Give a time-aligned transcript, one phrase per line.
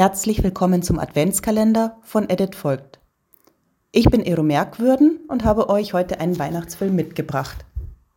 [0.00, 3.00] Herzlich willkommen zum Adventskalender von Edith Folgt.
[3.92, 7.66] Ich bin Ero Merkwürden und habe euch heute einen Weihnachtsfilm mitgebracht.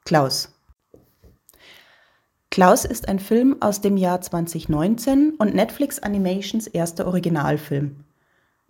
[0.06, 0.58] Klaus.
[2.50, 8.06] Klaus ist ein Film aus dem Jahr 2019 und Netflix Animations erster Originalfilm.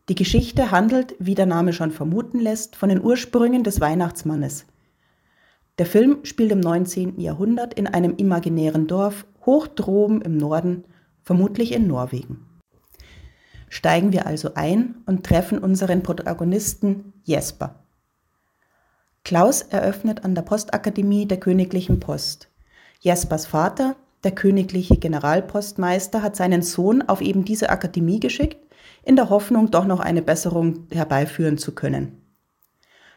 [0.09, 4.65] Die Geschichte handelt, wie der Name schon vermuten lässt, von den Ursprüngen des Weihnachtsmannes.
[5.77, 7.19] Der Film spielt im 19.
[7.19, 10.85] Jahrhundert in einem imaginären Dorf hoch droben im Norden,
[11.21, 12.47] vermutlich in Norwegen
[13.73, 17.83] steigen wir also ein und treffen unseren Protagonisten Jesper.
[19.23, 22.49] Klaus eröffnet an der Postakademie der Königlichen Post.
[22.99, 28.57] Jespers Vater, der königliche Generalpostmeister, hat seinen Sohn auf eben diese Akademie geschickt,
[29.03, 32.21] in der Hoffnung, doch noch eine Besserung herbeiführen zu können.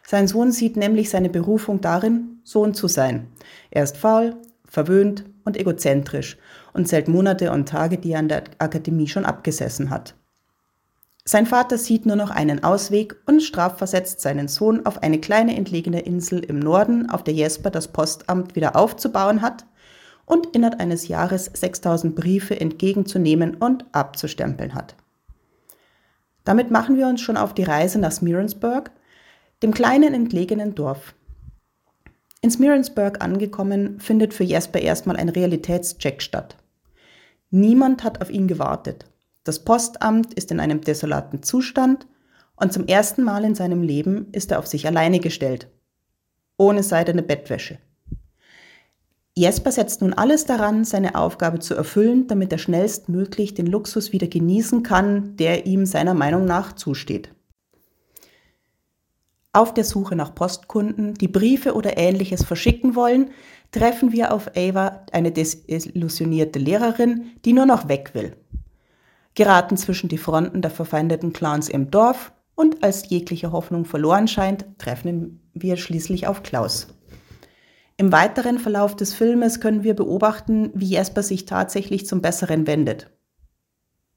[0.07, 3.27] Sein Sohn sieht nämlich seine Berufung darin, Sohn zu sein.
[3.71, 6.39] Er ist faul, verwöhnt und egozentrisch
[6.73, 10.15] und zählt Monate und Tage, die er an der Akademie schon abgesessen hat.
[11.29, 16.01] Sein Vater sieht nur noch einen Ausweg und strafversetzt seinen Sohn auf eine kleine entlegene
[16.03, 19.67] Insel im Norden, auf der Jesper das Postamt wieder aufzubauen hat
[20.25, 24.95] und innerhalb eines Jahres 6000 Briefe entgegenzunehmen und abzustempeln hat.
[26.45, 28.93] Damit machen wir uns schon auf die Reise nach Smearensburg,
[29.65, 31.17] dem kleinen entlegenen Dorf.
[32.41, 36.57] In Smearensburg angekommen, findet für Jesper erstmal ein Realitätscheck statt.
[37.51, 39.07] Niemand hat auf ihn gewartet.
[39.47, 42.09] Das Postamt ist in einem desolaten Zustand
[42.57, 45.69] und zum ersten Mal in seinem Leben ist er auf sich alleine gestellt.
[46.57, 47.79] Ohne seidene Bettwäsche.
[49.37, 54.27] Jesper setzt nun alles daran, seine Aufgabe zu erfüllen, damit er schnellstmöglich den Luxus wieder
[54.27, 57.33] genießen kann, der ihm seiner Meinung nach zusteht.
[59.53, 63.31] Auf der Suche nach Postkunden, die Briefe oder ähnliches verschicken wollen,
[63.71, 68.37] treffen wir auf Ava, eine desillusionierte Lehrerin, die nur noch weg will
[69.37, 74.67] geraten zwischen die Fronten der verfeindeten Clans im Dorf und als jegliche Hoffnung verloren scheint,
[74.79, 76.89] treffen wir schließlich auf Klaus.
[77.99, 83.11] Im weiteren Verlauf des Filmes können wir beobachten, wie Jesper sich tatsächlich zum Besseren wendet.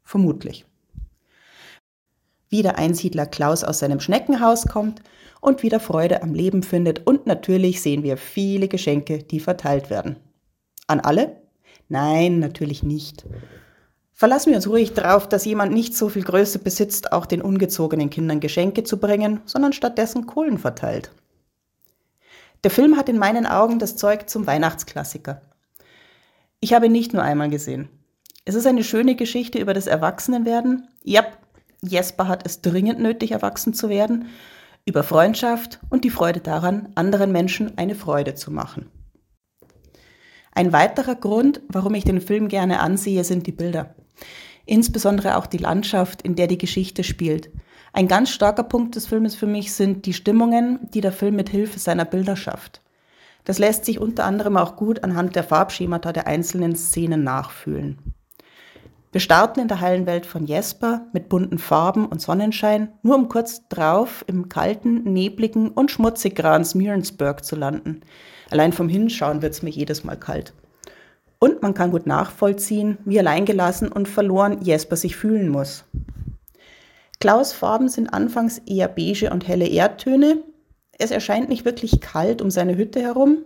[0.03, 0.65] Vermutlich.
[2.49, 5.01] Wie der Einsiedler Klaus aus seinem Schneckenhaus kommt
[5.39, 10.15] und wieder Freude am Leben findet und natürlich sehen wir viele Geschenke, die verteilt werden.
[10.87, 11.41] An alle?
[11.89, 13.25] Nein, natürlich nicht.
[14.19, 18.09] Verlassen wir uns ruhig darauf, dass jemand nicht so viel Größe besitzt, auch den ungezogenen
[18.09, 21.11] Kindern Geschenke zu bringen, sondern stattdessen Kohlen verteilt.
[22.65, 25.41] Der Film hat in meinen Augen das Zeug zum Weihnachtsklassiker.
[26.59, 27.87] Ich habe ihn nicht nur einmal gesehen.
[28.43, 30.89] Es ist eine schöne Geschichte über das Erwachsenenwerden.
[31.01, 31.23] Ja,
[31.81, 34.27] Jesper hat es dringend nötig, erwachsen zu werden.
[34.83, 38.91] Über Freundschaft und die Freude daran, anderen Menschen eine Freude zu machen.
[40.51, 43.95] Ein weiterer Grund, warum ich den Film gerne ansehe, sind die Bilder.
[44.65, 47.49] Insbesondere auch die Landschaft, in der die Geschichte spielt.
[47.93, 51.49] Ein ganz starker Punkt des Filmes für mich sind die Stimmungen, die der Film mit
[51.49, 52.81] Hilfe seiner Bilder schafft.
[53.45, 57.97] Das lässt sich unter anderem auch gut anhand der Farbschemata der einzelnen Szenen nachfühlen.
[59.11, 63.27] Wir starten in der heilen Welt von Jesper mit bunten Farben und Sonnenschein, nur um
[63.27, 68.01] kurz drauf im kalten, nebligen und schmutzig grauen Smearensburg zu landen.
[68.51, 70.53] Allein vom Hinschauen wird's mir jedes Mal kalt.
[71.39, 75.85] Und man kann gut nachvollziehen, wie alleingelassen und verloren Jesper sich fühlen muss.
[77.21, 80.43] Klaus Farben sind anfangs eher beige und helle Erdtöne.
[80.97, 83.39] Es erscheint nicht wirklich kalt um seine Hütte herum.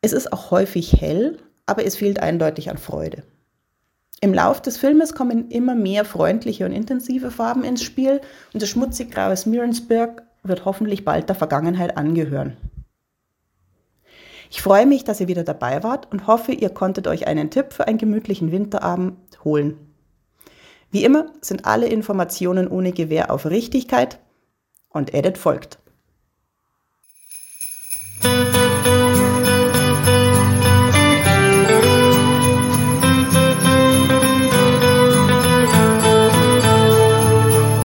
[0.00, 3.24] Es ist auch häufig hell, aber es fehlt eindeutig an Freude.
[4.20, 8.20] Im Lauf des Filmes kommen immer mehr freundliche und intensive Farben ins Spiel
[8.52, 12.56] und das schmutzig graue Smearensburg wird hoffentlich bald der Vergangenheit angehören.
[14.50, 17.72] Ich freue mich, dass ihr wieder dabei wart und hoffe, ihr konntet euch einen Tipp
[17.72, 19.78] für einen gemütlichen Winterabend holen.
[20.90, 24.18] Wie immer sind alle Informationen ohne Gewähr auf Richtigkeit
[24.88, 25.78] und Edit folgt.